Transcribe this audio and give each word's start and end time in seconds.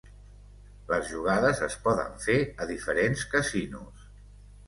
Les 0.91 1.03
jugades 1.09 1.59
es 1.67 1.75
poden 1.83 2.17
fer 2.25 2.37
a 2.65 2.67
diferents 2.71 3.27
casinos. 3.35 4.09